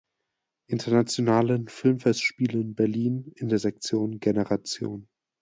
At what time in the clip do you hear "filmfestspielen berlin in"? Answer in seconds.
1.67-3.49